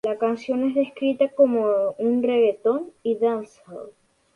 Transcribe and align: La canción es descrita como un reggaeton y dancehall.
La 0.03 0.17
canción 0.17 0.63
es 0.67 0.73
descrita 0.73 1.29
como 1.29 1.93
un 1.99 2.23
reggaeton 2.23 2.91
y 3.03 3.19
dancehall. 3.19 3.91